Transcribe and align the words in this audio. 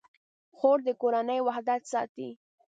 خور 0.57 0.77
د 0.87 0.89
کورنۍ 1.01 1.39
وحدت 1.47 1.81
ساتي. 1.91 2.29